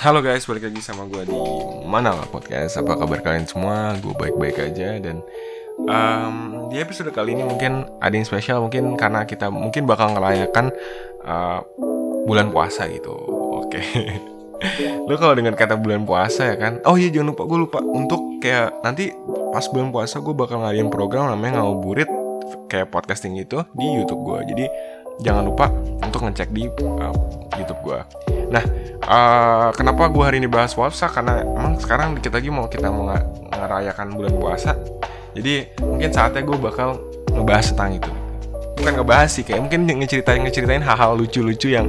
[0.00, 1.36] Halo guys, balik lagi sama gue di
[1.84, 2.80] mana lah podcast.
[2.80, 3.92] Apa kabar kalian semua?
[4.00, 5.20] Gue baik-baik aja dan
[5.76, 10.72] um, di episode kali ini mungkin ada yang spesial mungkin karena kita mungkin bakal ngerayakan
[11.20, 11.60] uh,
[12.24, 13.12] bulan puasa gitu.
[13.60, 13.84] Oke.
[14.60, 14.92] Okay.
[15.08, 16.84] Lo kalau dengan kata bulan puasa ya kan?
[16.84, 19.08] Oh iya jangan lupa gue lupa untuk kayak nanti
[19.56, 22.04] pas bulan puasa gue bakal ngadain program namanya ngabuburit
[22.68, 24.52] kayak podcasting gitu di YouTube gue.
[24.52, 24.64] Jadi
[25.24, 25.72] jangan lupa
[26.04, 27.16] untuk ngecek di uh,
[27.56, 28.00] YouTube gue.
[28.50, 28.64] Nah,
[29.06, 31.06] uh, kenapa gue hari ini bahas puasa?
[31.06, 33.10] Karena emang sekarang dikit lagi mau kita mau
[33.54, 34.74] ngerayakan bulan puasa.
[35.32, 36.98] Jadi mungkin saatnya gue bakal
[37.30, 38.12] ngebahas tentang itu.
[38.80, 41.86] Bukan ngebahas sih, kayak mungkin ngeceritain ngeceritain hal-hal lucu-lucu yang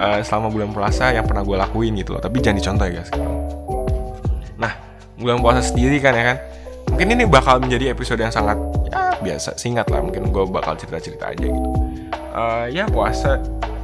[0.00, 2.22] uh, selama bulan puasa yang pernah gue lakuin gitu loh.
[2.22, 3.10] Tapi jangan dicontoh ya guys.
[4.56, 4.72] Nah,
[5.20, 6.38] bulan puasa sendiri kan ya kan.
[6.90, 8.58] Mungkin ini bakal menjadi episode yang sangat
[8.90, 10.02] ya biasa, singkat lah.
[10.02, 11.90] Mungkin gue bakal cerita-cerita aja gitu
[12.34, 13.38] uh, ya puasa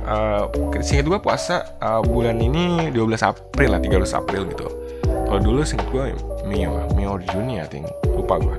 [0.06, 0.48] uh,
[0.80, 4.66] singkat gue puasa uh, bulan ini 12 April lah 13 April gitu.
[5.04, 6.04] Kalau dulu singkat gue
[6.46, 6.64] Mei
[6.94, 8.56] Mei Juni ya ting lupa gue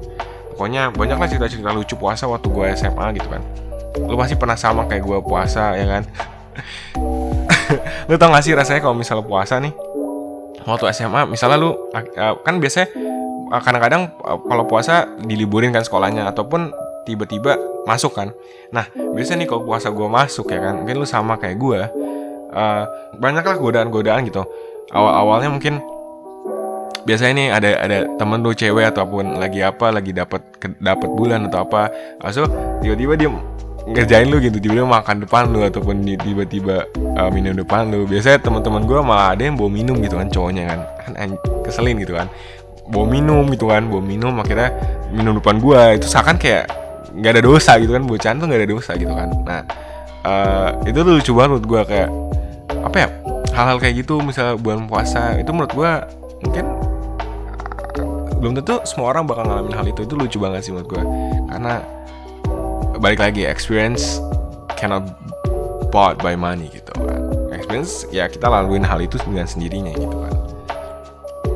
[0.58, 3.45] pokoknya banyak lah cerita-cerita lucu puasa waktu gue SMA gitu kan.
[4.09, 6.03] Lu pasti pernah sama kayak gue puasa ya kan?
[8.09, 9.69] Lu tau gak sih rasanya kalau misalnya puasa nih?
[10.66, 11.71] Waktu SMA misalnya lu
[12.43, 12.91] kan biasanya
[13.64, 16.75] kadang-kadang kalau puasa diliburin kan sekolahnya ataupun
[17.08, 17.55] tiba-tiba
[17.88, 18.36] masuk kan.
[18.75, 21.80] Nah biasanya nih kalau puasa gue masuk ya kan mungkin lu sama kayak gue
[22.52, 22.83] uh,
[23.16, 24.44] banyaklah godaan-godaan gitu.
[24.91, 25.80] Awal-awalnya mungkin
[27.08, 30.44] biasanya nih ada ada temen lu cewek ataupun lagi apa lagi dapat
[30.83, 31.88] dapat bulan atau apa
[32.19, 32.52] langsung
[32.83, 33.31] tiba-tiba dia
[33.88, 36.83] ngerjain lu gitu tiba-tiba makan depan lu ataupun tiba-tiba
[37.16, 38.03] uh, minum depan lu.
[38.03, 40.80] Biasanya teman-teman gue malah ada yang bawa minum gitu kan cowoknya kan.
[41.08, 41.31] Kan
[41.64, 42.27] keselin gitu kan.
[42.88, 44.75] Bawa minum gitu kan bawa minum akhirnya
[45.11, 46.67] minum depan gue itu seakan kayak
[47.17, 49.29] nggak ada dosa gitu kan bocah tuh nggak ada dosa gitu kan.
[49.43, 49.61] Nah
[50.21, 52.09] uh, itu tuh lucu banget menurut gue kayak
[52.85, 53.07] apa ya
[53.57, 55.91] hal-hal kayak gitu misalnya bulan puasa itu menurut gue
[56.45, 56.65] mungkin
[58.37, 60.05] belum tentu semua orang bakal ngalamin hal itu.
[60.05, 61.03] Itu lucu banget sih menurut gue
[61.49, 61.81] karena
[63.02, 64.21] balik lagi experience
[64.77, 65.05] cannot
[65.89, 67.33] bought by money gitu kan.
[67.49, 70.33] Experience ya kita laluin hal itu dengan sendirinya gitu kan.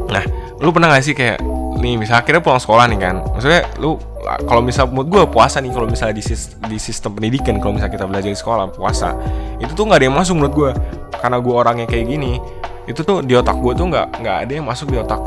[0.09, 0.24] Nah
[0.57, 1.38] lu pernah gak sih kayak
[1.81, 3.16] nih misalnya akhirnya pulang sekolah nih kan.
[3.30, 4.02] Maksudnya lu
[4.46, 6.24] kalau misal mood gue puasa nih kalau misalnya di,
[6.70, 9.18] di sistem pendidikan kalau misalnya kita belajar di sekolah puasa
[9.58, 10.72] itu tuh nggak ada yang masuk menurut gue
[11.18, 12.38] karena gue orangnya kayak gini
[12.90, 15.22] itu tuh di otak gue tuh nggak nggak ada yang masuk di otak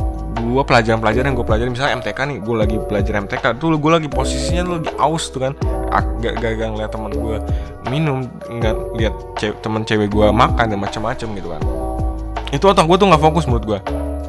[0.44, 1.70] gue pelajaran-pelajaran yang gue pelajari.
[1.72, 5.40] Misalnya MTK nih gue lagi belajar MTK tuh gue lagi posisinya tuh lagi aus tuh
[5.48, 5.52] kan.
[5.88, 7.36] Agak gagal ngeliat teman gue
[7.88, 11.62] minum nggak lihat ce teman cewek gue makan dan macam-macam gitu kan.
[12.52, 13.78] Itu otak gue tuh nggak fokus menurut gue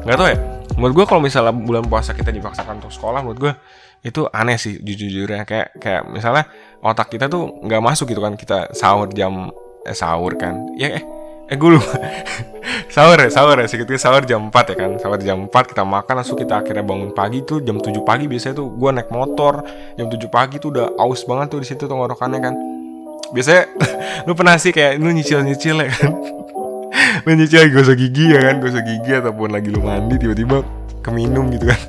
[0.06, 0.38] nggak tau ya?
[0.78, 3.52] Menurut gue kalau misalnya bulan puasa kita dipaksakan untuk sekolah menurut gue
[4.02, 5.44] itu aneh sih jujur-jujurnya.
[5.48, 6.44] Kayak kayak misalnya
[6.82, 8.34] otak kita tuh nggak masuk gitu kan.
[8.34, 9.48] Kita sahur jam
[9.84, 10.76] eh, sahur kan.
[10.76, 11.04] Ya eh
[11.46, 11.94] eh gue lupa.
[12.86, 14.90] Sahur ya sahur ya segitu sahur jam 4 ya kan.
[14.98, 18.58] Sahur jam 4 kita makan langsung kita akhirnya bangun pagi tuh jam 7 pagi biasanya
[18.58, 19.62] tuh gue naik motor.
[19.94, 22.54] Jam 7 pagi tuh udah aus banget tuh di situ tenggorokannya kan.
[23.30, 23.62] Biasanya
[24.26, 26.12] lu pernah sih kayak lu nyicil nyicil ya kan?
[27.26, 30.62] Lu nyicil gosok gigi ya kan gosok gigi ataupun lagi lu mandi tiba-tiba
[31.02, 31.80] keminum gitu kan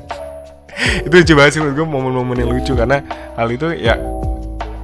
[1.06, 2.74] itu lucu banget sih menurut gue momen-momen yang lucu.
[2.78, 3.02] Karena
[3.38, 3.96] hal itu ya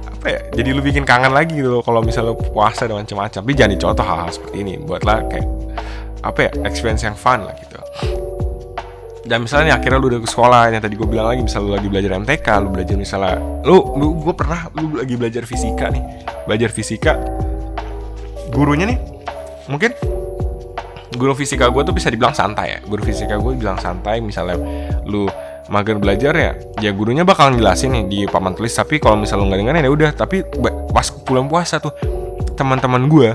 [0.08, 1.82] apa ya jadi lu bikin kangen lagi gitu loh.
[1.84, 4.74] Kalau misalnya puasa dan macam-macam tapi jangan dicontoh hal-hal seperti ini.
[4.80, 5.46] Buatlah kayak
[6.24, 7.78] apa ya experience yang fun lah gitu.
[9.24, 11.72] Dan misalnya nih akhirnya lu udah ke sekolah yang tadi gue bilang lagi misalnya lu
[11.80, 16.04] lagi belajar MTK lu belajar misalnya lu, lu gue pernah lu lagi belajar fisika nih.
[16.44, 17.12] Belajar fisika
[18.52, 18.98] gurunya nih
[19.66, 19.96] mungkin
[21.16, 22.78] guru fisika gue tuh bisa dibilang santai ya.
[22.84, 24.60] Guru fisika gue bilang santai misalnya
[25.08, 25.24] lu
[25.72, 28.72] mager belajar ya ya gurunya bakal jelasin nih di papan tulis.
[28.74, 30.10] Tapi kalau misal lu nggak dengerin ya udah.
[30.12, 30.44] Tapi
[30.92, 31.92] pas bulan puasa tuh
[32.54, 33.34] teman-teman gue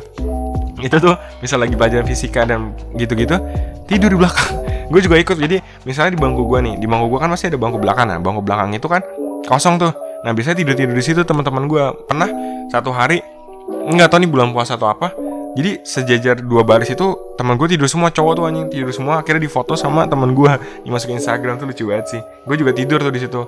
[0.79, 3.35] itu tuh misal lagi belajar fisika dan gitu-gitu
[3.84, 4.50] tidur di belakang.
[4.89, 5.38] Gue juga ikut.
[5.38, 8.09] Jadi misalnya di bangku gue nih di bangku gue kan masih ada bangku belakang.
[8.09, 9.06] Nah bangku belakang itu kan
[9.45, 9.94] kosong tuh.
[10.25, 12.25] Nah biasanya tidur tidur di situ teman-teman gue pernah
[12.73, 13.22] satu hari
[13.69, 15.13] nggak tahu nih bulan puasa atau apa
[15.58, 19.26] jadi sejajar dua baris itu teman gue tidur semua cowok tuh anjing tidur semua.
[19.26, 20.51] Akhirnya difoto sama teman gue
[20.86, 22.22] dimasukin Instagram tuh lucu banget sih.
[22.46, 23.42] Gue juga tidur tuh di situ.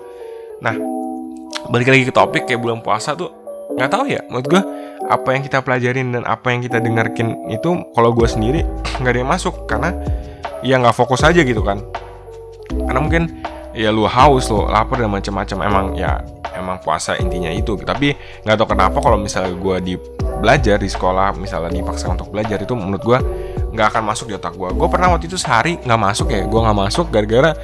[0.66, 0.74] Nah
[1.70, 3.30] balik lagi ke topik kayak bulan puasa tuh
[3.72, 4.62] nggak tahu ya menurut gue
[5.08, 8.66] apa yang kita pelajarin dan apa yang kita dengarkin itu kalau gue sendiri
[9.00, 9.94] nggak ada yang masuk karena
[10.66, 11.86] ya nggak fokus aja gitu kan.
[12.72, 15.58] Karena mungkin ya lu haus lo lapar dan macam-macam.
[15.64, 16.24] Emang ya
[16.58, 17.78] emang puasa intinya itu.
[17.78, 18.16] Tapi
[18.48, 19.94] nggak tahu kenapa kalau misalnya gue di
[20.42, 23.20] belajar di sekolah misalnya dipaksa untuk belajar itu menurut gue
[23.72, 26.60] nggak akan masuk di otak gue gue pernah waktu itu sehari nggak masuk ya gue
[26.60, 27.56] nggak masuk gara-gara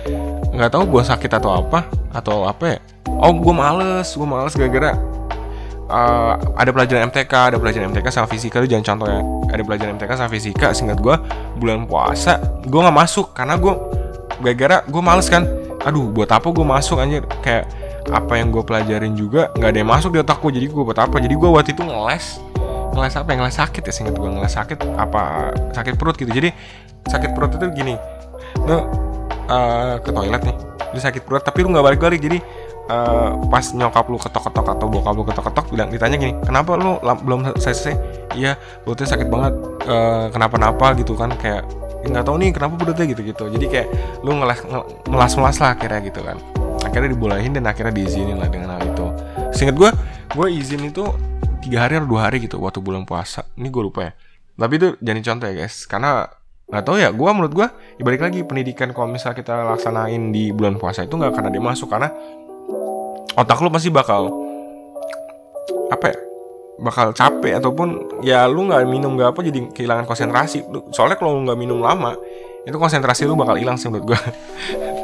[0.58, 1.86] nggak tahu gue sakit atau apa
[2.16, 2.80] atau apa ya.
[3.22, 4.96] Oh gue males gue males gara-gara
[5.92, 9.22] uh, ada pelajaran MTK ada pelajaran MTK sama fisika itu jangan contoh ya.
[9.54, 11.16] Ada pelajaran MTK sama fisika singkat gue
[11.60, 13.74] bulan puasa gue nggak masuk karena gue
[14.42, 15.44] gara-gara gue males kan.
[15.86, 17.24] Aduh buat apa gue masuk anjir?
[17.46, 17.70] Kayak
[18.08, 21.00] apa yang gue pelajarin juga nggak ada yang masuk di otak gue jadi gue buat
[21.00, 21.20] apa?
[21.20, 22.40] Jadi gue waktu itu ngeles
[22.98, 26.34] ngeles apa yang ngeles sakit ya singkat gue ngeles sakit apa sakit perut gitu.
[26.34, 26.50] Jadi
[27.06, 27.94] sakit perut itu gini
[28.66, 30.58] lu uh, ke toilet nih
[30.92, 32.18] lu sakit perut tapi lu nggak balik-balik.
[32.18, 32.42] Jadi
[32.90, 37.54] uh, pas nyokap lu ketok-ketok atau bokap lu ketok-ketok bilang ditanya gini kenapa lu belum
[37.62, 37.94] selesai?
[38.34, 39.54] Iya perutnya sakit banget
[39.86, 41.64] uh, kenapa-napa gitu kan kayak
[42.08, 43.44] nggak tahu nih kenapa perutnya gitu-gitu.
[43.52, 43.88] Jadi kayak
[44.26, 44.66] lu ngelas
[45.06, 46.42] melas-melas lah akhirnya gitu kan.
[46.88, 49.06] Akhirnya dibolehin dan akhirnya diizinin lah dengan hal itu.
[49.52, 49.90] Singkat gue
[50.38, 51.04] gue izin itu
[51.68, 53.44] tiga hari atau dua hari gitu waktu bulan puasa.
[53.60, 54.12] Ini gue lupa ya.
[54.56, 55.84] Tapi itu jadi contoh ya guys.
[55.84, 56.24] Karena
[56.68, 57.68] nggak tahu ya gue menurut gue
[58.00, 61.60] ya balik lagi pendidikan kalau misal kita laksanain di bulan puasa itu nggak akan ada
[61.60, 61.92] masuk.
[61.92, 62.08] Karena
[63.36, 64.32] otak lu pasti bakal
[65.92, 66.18] apa ya
[66.78, 67.88] bakal capek ataupun
[68.24, 70.64] ya lu nggak minum nggak apa jadi kehilangan konsentrasi.
[70.96, 72.16] Soalnya kalau lu nggak minum lama
[72.64, 74.20] itu konsentrasi lu bakal hilang sih menurut gue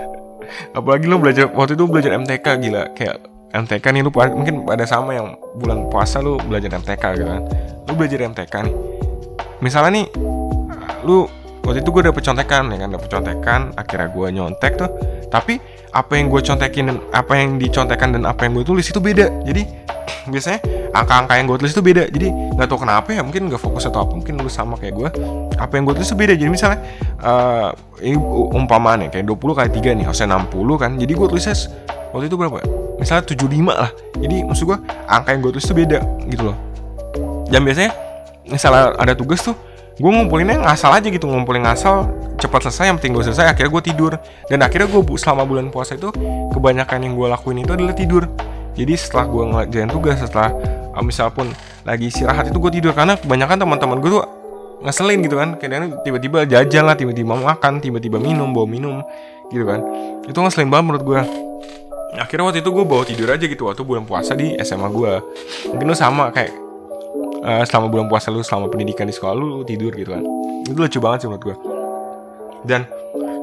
[0.78, 2.84] apalagi lu belajar waktu itu belajar MTK gila.
[2.96, 7.42] Kayak MTK nih lu mungkin pada sama yang bulan puasa lu belajar MTK gitu kan.
[7.86, 8.76] Lu belajar MTK nih.
[9.62, 10.06] Misalnya nih
[11.06, 11.30] lu
[11.64, 14.90] waktu itu gue dapet contekan ya kan dapet contekan akhirnya gue nyontek tuh.
[15.30, 15.62] Tapi
[15.94, 19.30] apa yang gue contekin dan apa yang dicontekan dan apa yang gue tulis itu beda.
[19.46, 19.62] Jadi
[20.34, 20.60] biasanya
[20.90, 22.04] angka-angka yang gue tulis itu beda.
[22.10, 22.28] Jadi
[22.58, 25.10] nggak tahu kenapa ya mungkin nggak fokus atau apa mungkin lu sama kayak gue
[25.62, 26.34] apa yang gue tulis itu beda.
[26.34, 26.82] Jadi misalnya
[27.22, 27.70] uh,
[28.02, 28.18] ini
[28.50, 30.92] umpamanya kayak 20 kali 3 nih harusnya 60 kan.
[30.98, 31.56] Jadi gue tulisnya
[32.10, 33.92] waktu itu berapa misalnya 75 lah.
[34.18, 36.00] Jadi maksud gue angka yang gue tulis itu beda
[36.32, 36.58] gitu loh.
[37.52, 37.92] Dan biasanya
[38.48, 39.56] misalnya ada tugas tuh
[39.94, 42.10] gue ngumpulinnya ngasal aja gitu ngumpulin ngasal
[42.42, 44.12] cepat selesai yang penting gue selesai akhirnya gue tidur.
[44.48, 46.10] Dan akhirnya gue selama bulan puasa itu
[46.56, 48.24] kebanyakan yang gue lakuin itu adalah tidur.
[48.74, 50.50] Jadi setelah gue ngerjain tugas setelah
[50.98, 51.46] uh, misal pun
[51.86, 52.92] lagi istirahat itu gue tidur.
[52.96, 54.24] Karena kebanyakan teman-teman gue tuh
[54.82, 55.50] ngeselin gitu kan.
[55.62, 59.06] Kadang tiba-tiba jajan lah tiba-tiba makan tiba-tiba minum bawa minum
[59.54, 59.80] gitu kan.
[60.26, 61.22] Itu ngeselin banget menurut gue
[62.18, 65.14] akhirnya waktu itu gue bawa tidur aja gitu waktu bulan puasa di SMA gue
[65.74, 66.54] mungkin lu sama kayak
[67.42, 70.24] uh, selama bulan puasa lu selama pendidikan di sekolah lu, lu tidur gitu kan.
[70.64, 71.56] Itu lucu banget sih menurut gue
[72.64, 72.88] dan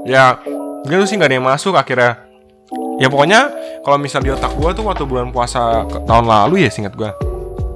[0.08, 0.40] ya
[0.88, 2.26] gitu sih nggak ada yang masuk akhirnya.
[3.00, 3.48] Ya pokoknya
[3.80, 7.10] kalau misal di otak gue tuh waktu bulan puasa tahun lalu ya singkat gue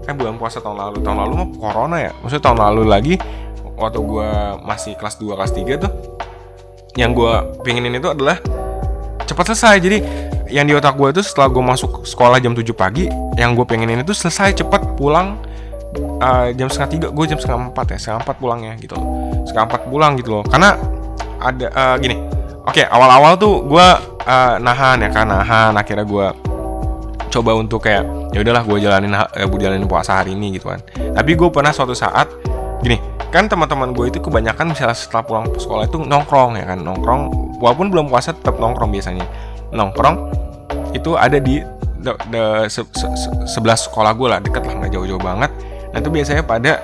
[0.05, 0.96] eh bulan puasa tahun lalu.
[1.00, 2.12] Tahun lalu mah corona ya.
[2.20, 3.14] Maksudnya tahun lalu lagi
[3.75, 4.29] waktu gue
[4.62, 5.93] masih kelas 2 kelas 3 tuh
[6.94, 7.32] yang gue
[7.67, 8.38] pengenin itu adalah
[9.25, 9.76] cepat selesai.
[9.81, 9.99] Jadi
[10.49, 13.08] yang di otak gue itu setelah gue masuk sekolah jam 7 pagi
[13.41, 15.41] yang gue pengenin itu selesai cepat pulang
[16.20, 19.06] uh, jam setengah tiga gue jam setengah empat ya setengah empat pulangnya gitu loh.
[19.49, 20.44] Setengah empat pulang gitu loh.
[20.44, 20.76] Karena
[21.41, 22.17] ada uh, gini
[22.64, 23.87] oke okay, awal-awal tuh gue
[24.25, 26.26] uh, nahan ya kan nahan akhirnya gue
[27.29, 30.81] coba untuk kayak ya udahlah gue jalanin uh, gue jalanin puasa hari ini gitu kan.
[30.93, 32.29] Tapi gue pernah suatu saat
[32.85, 33.00] gini
[33.32, 37.23] kan teman-teman gue itu kebanyakan misalnya setelah pulang sekolah itu nongkrong ya kan nongkrong
[37.58, 39.26] walaupun belum puasa tetap nongkrong biasanya
[39.74, 40.30] nongkrong
[40.94, 41.60] itu ada di
[42.00, 45.50] de, de, se, se, se, sebelah sekolah gue lah deket lah nggak jauh-jauh banget.
[45.90, 46.78] Nah itu biasanya pada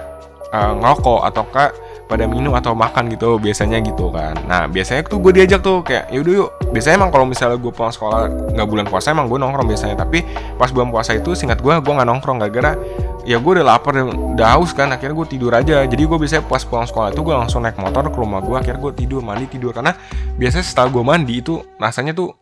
[0.50, 1.68] uh, ngerokok ataukah
[2.10, 4.34] pada minum atau makan gitu biasanya gitu kan.
[4.50, 6.50] Nah biasanya tuh gue diajak tuh kayak yaudah yuk.
[6.74, 8.26] Biasanya emang kalau misalnya gue pulang sekolah
[8.58, 9.94] nggak bulan puasa emang gue nongkrong biasanya.
[9.94, 10.26] Tapi
[10.58, 12.74] pas bulan puasa itu singkat gue gue nggak nongkrong gak gara
[13.22, 15.86] ya gue udah lapar udah haus kan akhirnya gue tidur aja.
[15.86, 18.80] Jadi gue biasanya pas pulang sekolah itu gue langsung naik motor ke rumah gue akhirnya
[18.82, 19.70] gue tidur mandi tidur.
[19.70, 19.94] Karena
[20.34, 22.34] biasanya setelah gue mandi itu rasanya tuh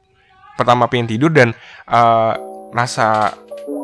[0.58, 1.54] pertama pengen tidur dan
[1.86, 2.34] uh,
[2.74, 3.38] rasa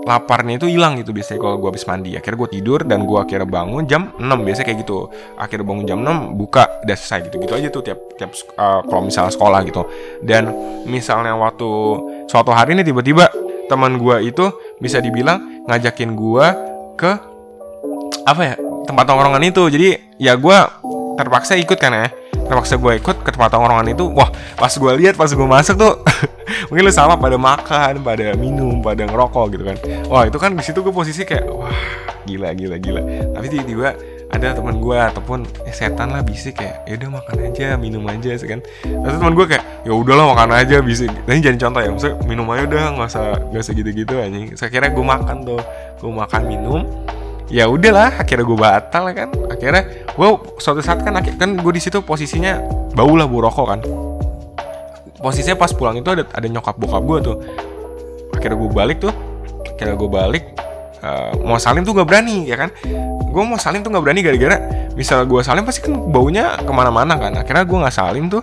[0.05, 2.13] laparnya itu hilang gitu biasanya kalau gue habis mandi.
[2.13, 4.99] Akhirnya gue tidur dan gue akhirnya bangun jam 6 biasanya kayak gitu.
[5.41, 7.37] Akhirnya bangun jam 6 buka udah selesai gitu.
[7.41, 9.83] Gitu aja tuh tiap tiap uh, kalau misalnya sekolah gitu.
[10.21, 10.53] Dan
[10.85, 11.71] misalnya waktu
[12.29, 13.33] suatu hari ini tiba-tiba
[13.65, 14.45] teman gue itu
[14.77, 16.47] bisa dibilang ngajakin gue
[17.01, 17.13] ke
[18.29, 18.55] apa ya
[18.85, 19.63] tempat tongkrongan itu.
[19.73, 19.89] Jadi
[20.21, 20.59] ya gue
[21.17, 22.09] terpaksa ikut kan ya
[22.45, 25.95] terpaksa gue ikut ke tempat tongkrongan itu wah pas gue lihat pas gue masuk tuh
[26.69, 29.77] mungkin lu sama pada makan pada minum pada ngerokok gitu kan.
[30.09, 31.73] Wah itu kan di situ gue posisi kayak wah
[32.29, 33.03] gila gila gila.
[33.33, 33.97] Tapi tiba-tiba
[34.33, 38.35] ada teman gue ataupun ya setan lah bisa kayak ya udah makan aja minum aja
[38.43, 38.61] kan.
[38.83, 42.47] Terus teman gue kayak ya udahlah makan aja bisa ini jadi contoh ya maksudnya minum
[42.51, 44.47] aja udah nggak usah nggak usah gitu-gitu anjing.
[44.57, 45.61] Saya kira gue makan tuh
[46.01, 46.81] gue makan minum
[47.53, 49.29] ya udahlah akhirnya gue batal kan.
[49.51, 49.83] Akhirnya
[50.15, 50.29] gue
[50.61, 52.61] suatu saat kan kan gue di situ posisinya
[52.95, 53.81] bau lah bu rokok kan.
[55.21, 57.37] Posisinya pas pulang itu ada ada nyokap bokap gue tuh.
[58.37, 59.15] Akhirnya gue balik tuh
[59.75, 60.45] akhirnya gue balik
[61.03, 62.71] uh, mau salim tuh gak berani ya kan?
[63.35, 64.57] Gue mau salim tuh gak berani gara-gara
[64.95, 67.35] misal gue salim pasti kan baunya ke mana-mana kan.
[67.35, 68.43] Akhirnya gue nggak salim tuh.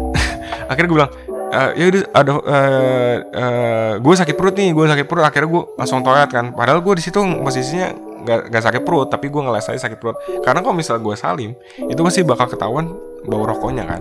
[0.70, 1.12] Akhirnya gue bilang
[1.48, 5.24] uh, ya udah ada uh, uh, gue sakit perut nih gue sakit perut.
[5.24, 6.52] Akhirnya gue langsung toilet kan.
[6.52, 10.16] Padahal gue di situ posisinya gak, gak sakit perut tapi gue ngeles aja sakit perut.
[10.42, 12.94] Karena kalau misalnya gue salim itu pasti bakal ketahuan
[13.26, 14.00] bau rokoknya kan.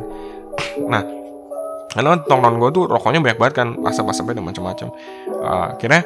[0.86, 1.04] Nah
[1.94, 4.88] karena tongkrongan gue tuh rokoknya banyak banget kan asap-asapnya dan macam-macam.
[5.28, 6.02] Uh, akhirnya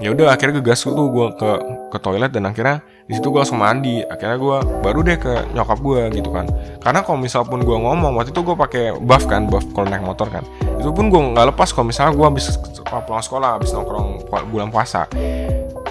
[0.00, 1.50] ya udah akhirnya gas tuh gue ke
[1.92, 4.04] ke toilet dan akhirnya di situ gue langsung mandi.
[4.04, 6.46] Akhirnya gue baru deh ke nyokap gue gitu kan.
[6.84, 10.04] Karena kalau misal pun gue ngomong waktu itu gue pakai buff kan buff kalau naik
[10.04, 10.44] motor kan.
[10.82, 12.52] Itu pun gue nggak lepas kalau misalnya gue habis
[13.00, 15.08] pulang sekolah habis nongkrong bulan puasa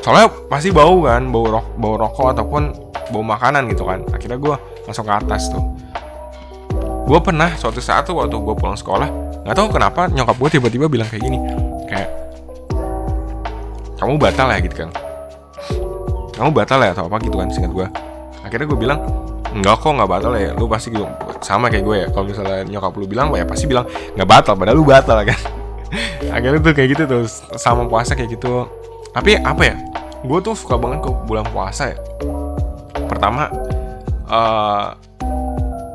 [0.01, 2.63] soalnya pasti bau kan bau rok bau rokok ataupun
[3.13, 4.01] bau makanan gitu kan.
[4.10, 4.55] Akhirnya gue
[4.89, 5.63] langsung ke atas tuh.
[7.05, 9.10] Gue pernah suatu saat tuh waktu gue pulang sekolah
[9.41, 11.41] nggak tahu kenapa nyokap gue tiba-tiba bilang kayak gini
[11.89, 12.10] kayak
[13.98, 14.89] kamu batal ya gitu kan.
[16.31, 17.88] Kamu batal ya atau apa gitu kan singkat gue
[18.41, 19.00] akhirnya gue bilang
[19.51, 20.51] enggak kok nggak batal ya.
[20.58, 21.05] Lu pasti gitu
[21.43, 22.08] sama kayak gue ya.
[22.10, 23.86] Kalau misalnya nyokap lu bilang ya pasti bilang
[24.17, 25.39] nggak batal padahal lu batal kan.
[26.36, 27.24] Akhirnya tuh kayak gitu tuh
[27.60, 28.65] sama puasa kayak gitu
[29.12, 29.75] tapi apa ya?
[30.24, 31.98] Gue tuh suka banget ke bulan puasa ya.
[33.10, 33.51] Pertama
[34.32, 34.96] uh,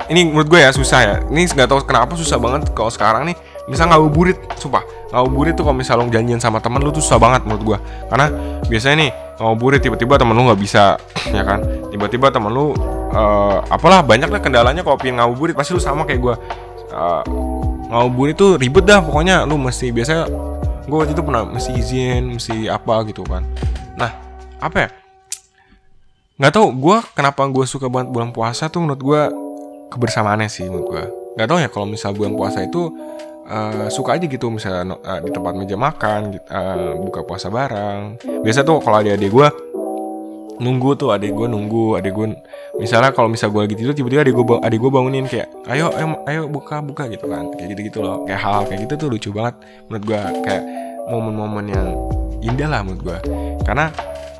[0.06, 1.16] ini menurut gue ya susah ya.
[1.26, 4.84] Ini nggak tahu kenapa susah banget kalau sekarang nih misal ngabuburit sumpah.
[5.10, 7.78] Ngabuburit tuh kalau misal lo janjian sama temen lu tuh susah banget menurut gue
[8.10, 8.26] karena
[8.66, 11.00] biasanya nih ngabuburit tiba-tiba temen lu nggak bisa
[11.36, 11.62] ya kan?
[11.90, 12.76] Tiba-tiba temen lu
[13.14, 16.34] uh, apalah banyak lah kendalanya kalau pengen ngabuburit pasti lu sama kayak gue
[16.92, 17.22] uh,
[17.90, 19.46] ngabuburit tuh ribet dah pokoknya.
[19.48, 20.26] Lu mesti biasa
[20.86, 23.42] gue waktu itu pernah mesti izin mesti apa gitu kan.
[23.98, 24.10] Nah
[24.62, 24.88] apa ya?
[26.38, 29.22] Nggak tau gue kenapa gue suka banget bulan puasa tuh menurut gue
[29.90, 31.04] kebersamaannya sih menurut gue
[31.36, 32.88] nggak tau ya kalau misal bulan puasa itu
[33.46, 38.16] uh, suka aja gitu misalnya uh, di tempat meja makan uh, buka puasa bareng.
[38.42, 39.48] Biasa tuh kalau ada adik gue
[40.56, 42.32] nunggu tuh adik gue nunggu adik gue
[42.80, 46.06] misalnya kalau misal gue lagi tidur tiba-tiba adik gue adik gue bangunin kayak ayo ayo
[46.24, 49.08] ayo buka buka gitu kan kayak gitu gitu loh kayak hal, -hal kayak gitu tuh
[49.12, 49.54] lucu banget
[49.88, 50.62] menurut gue kayak
[51.06, 51.86] momen-momen yang
[52.40, 53.18] indah lah menurut gue
[53.68, 53.92] karena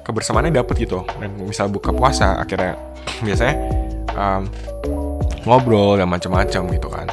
[0.07, 2.79] kebersamaannya dapet gitu dan misal buka puasa akhirnya
[3.27, 3.55] biasanya
[4.15, 4.43] um,
[5.47, 7.07] ngobrol dan macam-macam gitu kan.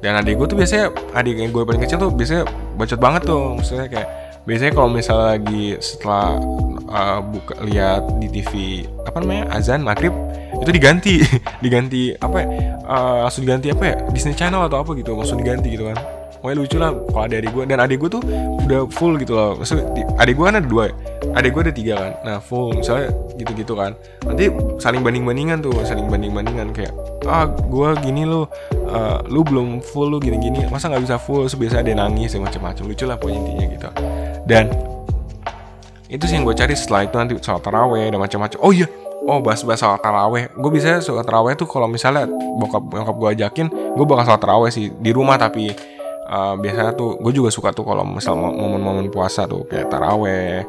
[0.00, 2.44] Dan adik gue tuh biasanya adik yang gue paling kecil tuh biasanya
[2.76, 4.08] bacot banget tuh maksudnya kayak
[4.44, 6.36] biasanya kalau misalnya lagi setelah
[6.94, 8.52] uh, buka lihat di TV
[9.04, 10.14] apa namanya azan maghrib
[10.62, 11.20] itu diganti
[11.64, 12.46] diganti apa ya
[12.86, 15.98] uh, langsung diganti apa ya Disney Channel atau apa gitu langsung diganti gitu kan.
[16.44, 18.22] Pokoknya lucu lah kalau ada adik gue dan adik gue tuh
[18.68, 19.56] udah full gitu loh.
[19.56, 19.88] Maksudnya
[20.20, 20.94] adik gue kan ada dua ya?
[21.40, 22.12] Adik gue ada tiga kan?
[22.20, 23.08] Nah full misalnya
[23.40, 23.96] gitu-gitu kan.
[24.28, 26.92] Nanti saling banding-bandingan tuh saling banding-bandingan kayak
[27.24, 28.44] ah gue gini lo
[28.92, 30.68] uh, lu belum full lu gini-gini.
[30.68, 31.48] Masa nggak bisa full?
[31.48, 32.92] Sebiasa ada nangis macam-macam.
[32.92, 33.88] Lucu lah pokoknya intinya gitu.
[34.44, 34.64] Dan
[36.14, 38.58] itu sih yang gue cari setelah itu nanti sholat taraweh dan macam-macam.
[38.62, 38.86] Oh iya
[39.26, 40.44] oh bahas-bahas sholat taraweh.
[40.54, 44.70] Gue bisa sholat taraweh tuh kalau misalnya bokap bokap gue ajakin gue bakal sholat taraweh
[44.70, 45.34] sih di rumah.
[45.34, 45.74] Tapi
[46.30, 50.62] uh, biasanya tuh gue juga suka tuh kalau misal momen-momen puasa tuh kayak taraweh.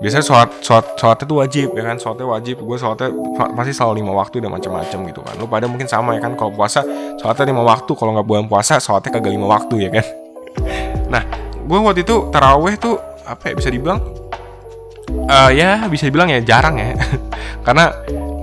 [0.00, 1.96] Biasanya sholat sholat sholatnya tuh wajib ya kan?
[1.96, 2.56] Sholatnya wajib.
[2.60, 3.08] Gue sholatnya
[3.56, 5.34] pasti selalu lima waktu dan macam-macam gitu kan.
[5.40, 6.36] Lu pada mungkin sama ya kan?
[6.36, 6.84] Kalau puasa
[7.16, 7.92] sholatnya lima waktu.
[7.96, 10.06] Kalau nggak bulan puasa sholatnya kagak lima waktu ya kan?
[11.10, 11.26] Nah
[11.66, 12.94] gue waktu itu taraweh tuh
[13.26, 13.98] apa ya bisa dibilang
[15.30, 16.98] uh, ya bisa dibilang ya jarang ya.
[17.66, 17.94] Karena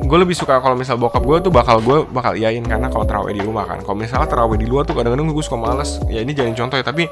[0.08, 3.36] gue lebih suka kalau misal bokap gue tuh bakal gue bakal iyain karena kalau terawih
[3.36, 3.84] di rumah kan.
[3.84, 6.00] Kalau misalnya terawih di luar tuh kadang-kadang gue suka males.
[6.08, 7.12] Ya ini jadi contoh ya tapi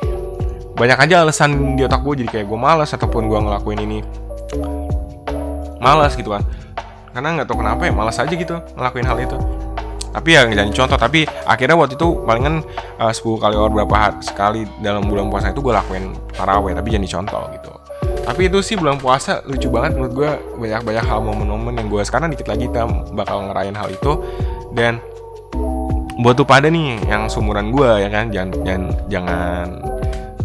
[0.79, 3.99] banyak aja alasan di otak gue jadi kayak gue males ataupun gue ngelakuin ini
[5.83, 6.47] malas gitu kan.
[7.11, 9.37] Karena nggak tahu kenapa ya malas aja gitu ngelakuin hal itu.
[10.15, 10.95] Tapi ya jadi contoh.
[10.95, 12.63] Tapi akhirnya waktu itu palingan
[12.95, 16.95] uh, 10 kali or berapa hari sekali dalam bulan puasa itu gue lakuin taraweh tapi
[16.95, 17.74] jadi contoh gitu
[18.25, 22.33] tapi itu sih bulan puasa lucu banget menurut gue banyak-banyak hal momen-momen yang gue sekarang
[22.33, 24.17] dikit lagi kita bakal ngerayain hal itu.
[24.73, 24.97] Dan
[26.17, 28.33] buat tuh pada nih yang sumuran gue ya kan?
[28.33, 29.65] Jangan jangan jangan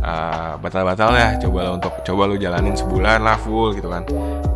[0.04, 1.40] uh, batal-batal ya.
[1.40, 4.04] Coba lo untuk coba lo jalanin sebulan lah full gitu kan.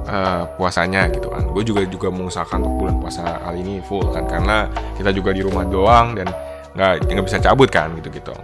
[0.05, 1.49] Uh, puasanya gitu kan.
[1.49, 4.29] Gue juga juga mengusahakan untuk bulan puasa kali ini full kan.
[4.29, 4.69] Karena
[5.01, 6.29] kita juga di rumah doang dan
[6.75, 8.35] nggak nggak bisa cabut kan gitu gitu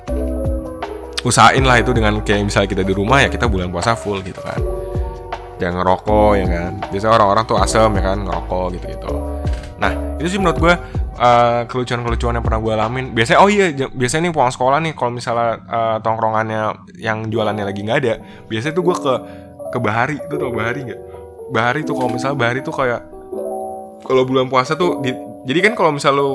[1.27, 4.41] usahain lah itu dengan kayak misalnya kita di rumah ya kita bulan puasa full gitu
[4.41, 4.61] kan.
[5.61, 6.73] Jangan ngerokok ya kan.
[6.89, 9.12] Biasanya orang-orang tuh asem ya kan ngerokok gitu gitu
[9.81, 10.75] nah itu sih menurut gue
[11.17, 13.05] uh, kelucuan-kelucuan yang pernah gue alamin.
[13.17, 17.81] Biasanya oh iya biasanya nih pulang sekolah nih kalau misalnya uh, tongkrongannya yang jualannya lagi
[17.81, 18.15] nggak ada
[18.47, 19.15] biasanya tuh gue ke
[19.73, 20.21] ke Bahari.
[20.21, 21.00] Itu tau Bahari nggak?
[21.50, 23.00] Bahari tuh kalau misalnya Bahari tuh kayak
[24.05, 25.17] kalau bulan puasa tuh di,
[25.49, 26.31] jadi kan kalau misalnya lu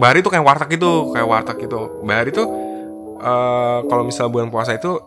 [0.00, 2.48] Bahari tuh kayak warteg itu kayak warteg itu Bahari tuh
[3.20, 4.98] uh, kalau misal bulan puasa itu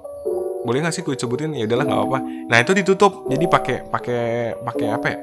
[0.64, 1.52] boleh nggak sih gue sebutin?
[1.54, 2.20] Ya udahlah nggak apa-apa.
[2.48, 3.28] Nah itu ditutup.
[3.28, 4.24] Jadi pakai pakai
[4.64, 5.18] pakai apa ya?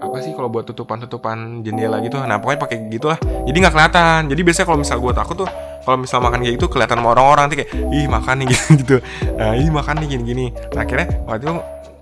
[0.00, 2.20] Apa sih kalau buat tutupan-tutupan jendela gitu?
[2.20, 3.18] Nah pokoknya pakai gitulah.
[3.20, 4.20] Jadi nggak kelihatan.
[4.28, 5.50] Jadi biasanya kalau misal gue takut tuh
[5.80, 8.96] kalau misal makan kayak gitu kelihatan sama orang-orang nanti kayak ih makan nih gitu, gitu.
[9.40, 10.46] nah ih makan nih gini-gini.
[10.76, 11.54] Nah akhirnya waktu itu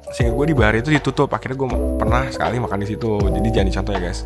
[0.09, 1.31] sehingga gue di bar itu ditutup.
[1.31, 3.23] Akhirnya gue pernah sekali makan di situ.
[3.23, 4.21] Jadi jangan dicontoh ya guys.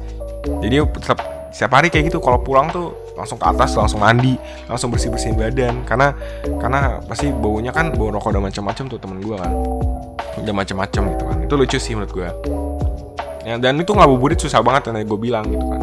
[0.64, 4.88] Jadi tetap setiap hari kayak gitu kalau pulang tuh langsung ke atas langsung mandi langsung
[4.88, 5.84] bersih bersihin badan.
[5.84, 6.16] Karena
[6.58, 9.52] karena pasti baunya kan bau rokok udah macam-macam tuh temen gue kan.
[10.40, 11.36] Udah macam-macam gitu kan.
[11.44, 12.28] Itu lucu sih menurut gue
[13.42, 15.82] ya, dan itu ngabuburit susah banget yang gue bilang gitu kan.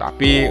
[0.00, 0.48] Tapi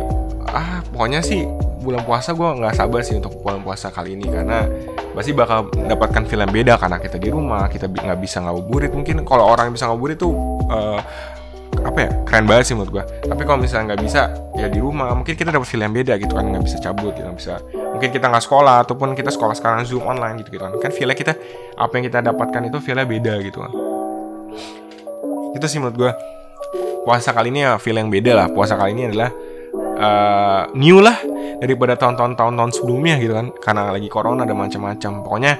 [0.51, 1.43] ah pokoknya sih
[1.81, 4.29] bulan puasa gue nggak sabar sih untuk bulan puasa kali ini.
[4.29, 4.69] Karena
[5.11, 8.93] pasti bakal mendapatkan film beda karena kita di rumah kita nggak bisa ngabuburit.
[8.93, 10.31] Mungkin kalau orang yang bisa ngabuburit tuh
[10.69, 11.01] uh,
[11.91, 14.21] apa ya keren banget sih menurut gue tapi kalau misalnya nggak bisa
[14.61, 15.11] ya di rumah.
[15.17, 17.57] Mungkin kita dapat film beda gitu kan nggak bisa cabut gitu bisa.
[17.73, 20.71] Mungkin kita nggak sekolah ataupun kita sekolah sekarang zoom online gitu gitu kan.
[20.77, 21.33] Kan filmnya kita
[21.75, 23.71] apa yang kita dapatkan itu filmnya beda gitu kan.
[25.57, 26.11] Itu sih menurut gue
[27.01, 28.47] puasa kali ini ya feel yang beda lah.
[28.53, 29.29] Puasa kali ini adalah
[29.97, 31.17] uh, new lah
[31.61, 33.47] daripada tahun-tahun tahun-tahun sebelumnya gitu kan.
[33.57, 35.11] Karena lagi corona ada macam-macam.
[35.25, 35.53] Pokoknya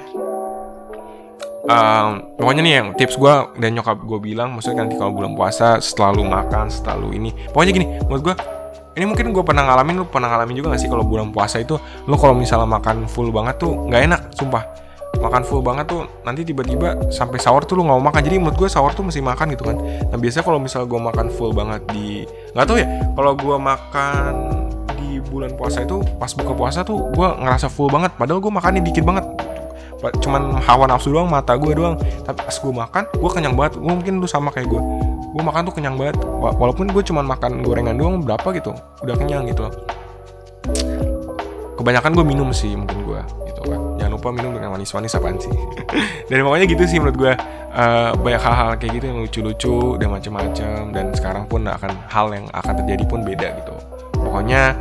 [1.66, 5.78] um, pokoknya nih yang tips gue dan nyokap gue bilang maksudnya nanti kalau bulan puasa
[5.78, 7.30] selalu makan selalu ini.
[7.50, 8.34] Pokoknya gini menurut gue
[8.92, 11.80] ini mungkin gue pernah ngalamin lu pernah ngalamin juga gak sih kalau bulan puasa itu
[12.04, 14.64] lu kalau misalnya makan full banget tuh nggak enak sumpah.
[15.12, 18.20] Makan full banget tuh nanti tiba-tiba sampai sahur tuh lu nggak mau makan.
[18.24, 19.76] Jadi menurut gue sahur tuh mesti makan gitu kan.
[19.80, 24.32] Nah biasanya kalau misalnya gue makan full banget di nggak tahu ya kalau gue makan
[24.98, 28.12] di bulan puasa itu pas buka puasa tuh gue ngerasa full banget.
[28.18, 29.24] Padahal gue makannya dikit banget
[30.18, 31.94] cuman hawa nafsu doang mata gue doang.
[32.26, 33.72] Tapi pas gue makan gue kenyang banget.
[33.78, 34.80] Gue mungkin lu sama kayak gue
[35.32, 36.18] gue makan tuh kenyang banget.
[36.40, 38.74] Walaupun gue cuman makan gorengan doang berapa gitu
[39.06, 39.70] udah kenyang gitu.
[41.78, 43.80] Kebanyakan gue minum sih mungkin gue gitu kan.
[43.98, 45.50] Jangan lupa minum dengan manis-manis apaan sih?
[46.30, 47.32] Dan pokoknya gitu sih menurut gue
[47.74, 50.78] uh, banyak hal-hal kayak gitu yang lucu-lucu dan macam-macam.
[50.94, 53.74] Dan sekarang pun akan hal yang akan terjadi pun beda gitu.
[54.22, 54.78] Pokoknya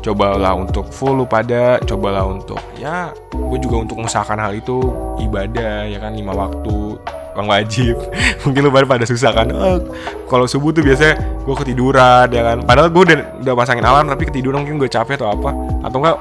[0.00, 4.80] cobalah untuk full lu pada cobalah untuk ya gue juga untuk mengusahakan hal itu
[5.20, 6.96] ibadah ya kan lima waktu
[7.34, 7.96] bang wajib.
[8.44, 9.78] Mungkin lu pada susah kan oh,
[10.26, 12.58] kalau subuh tuh biasanya gue ketiduran ya kan.
[12.66, 15.50] Padahal gue udah, udah pasangin alarm tapi ketiduran mungkin gue capek atau apa.
[15.86, 16.16] Atau enggak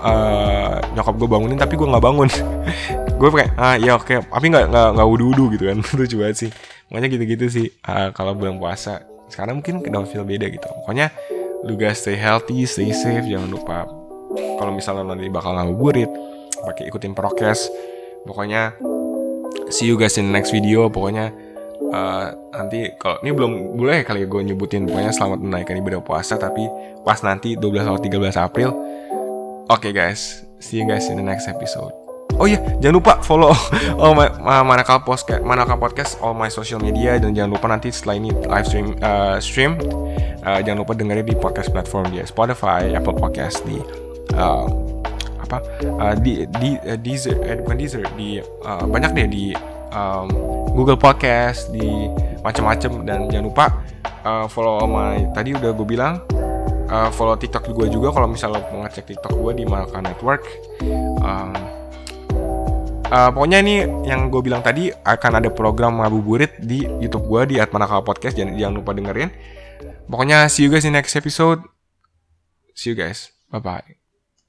[0.00, 2.28] uh, nyokap gue bangunin tapi gue nggak bangun.
[3.16, 6.36] Gue kayak ah ya oke tapi nggak nggak nggak wudu wudu gitu kan lucu banget
[6.36, 6.50] sih.
[6.92, 9.08] Makanya gitu gitu sih uh, kalau bulan puasa.
[9.32, 10.68] Sekarang mungkin udah feel beda gitu.
[10.68, 11.08] Pokoknya
[11.66, 13.26] lu guys stay healthy stay safe.
[13.26, 13.84] Jangan lupa
[14.56, 16.08] kalau misalnya nanti bakal ngabuburit
[16.62, 17.68] pakai ikutin prokes.
[18.22, 18.74] Pokoknya
[19.68, 20.86] see you guys in the next video.
[20.86, 21.34] Pokoknya
[21.90, 24.86] uh, nanti kalau ini belum boleh kali ya gue nyebutin.
[24.86, 26.64] Pokoknya selamat menaikkan ibadah puasa tapi
[27.02, 28.70] pas nanti 12 atau 13 April.
[29.66, 30.46] Oke okay, guys.
[30.62, 31.92] See you guys in the next episode.
[32.36, 33.56] Oh iya, jangan lupa follow
[34.02, 37.16] oh my, uh, Manakal Podcast, Manakal Podcast all my social media.
[37.16, 39.80] Dan jangan lupa nanti setelah ini live stream uh, stream
[40.46, 43.82] uh, jangan lupa dengerin di podcast platform dia Spotify, Apple Podcast di
[44.38, 44.66] uh,
[45.42, 45.58] apa
[45.98, 49.44] uh, di di uh, Deezer, eh, bukan Deezer di uh, banyak deh di
[49.90, 50.26] um,
[50.72, 52.10] Google Podcast di
[52.46, 53.66] macam-macam dan jangan lupa
[54.22, 56.22] uh, follow my tadi udah gue bilang
[56.90, 60.42] uh, follow TikTok gue juga kalau misalnya mau ngecek TikTok gue di Malka Network.
[61.22, 61.54] Um,
[63.06, 67.56] Uh, pokoknya ini yang gue bilang tadi akan ada program ngabuburit di YouTube gue di
[67.62, 69.30] Atmanakal Podcast jangan jangan lupa dengerin.
[70.06, 71.62] Pokoknya see you guys in next episode.
[72.74, 73.32] See you guys.
[73.50, 74.05] Bye bye.